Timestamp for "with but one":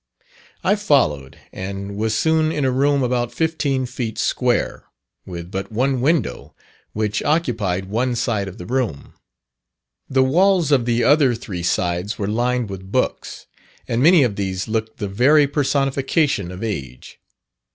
5.27-6.01